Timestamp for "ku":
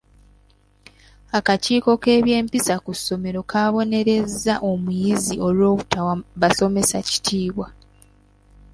2.85-2.91